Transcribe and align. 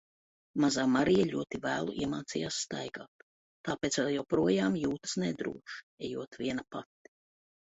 Mazā 0.61 0.83
Marija 0.93 1.25
ļoti 1.33 1.59
vēlu 1.65 1.93
iemācījās 2.05 2.57
staigāt, 2.65 3.27
tāpēc 3.69 3.99
vēl 4.01 4.09
joprojām 4.15 4.81
jūtas 4.85 5.15
nedroši, 5.27 5.81
ejot 6.09 6.41
viena 6.45 6.67
pati. 6.77 7.15